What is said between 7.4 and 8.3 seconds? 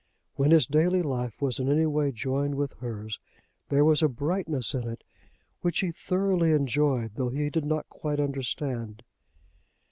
did not quite